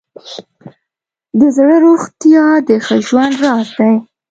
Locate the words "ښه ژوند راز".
2.85-3.67